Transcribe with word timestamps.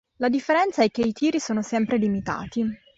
La 0.17 0.29
differenza 0.29 0.81
è 0.81 0.89
che 0.89 1.01
i 1.01 1.11
tiri 1.11 1.39
sono 1.39 1.61
sempre 1.61 1.97
limitati. 1.97 2.65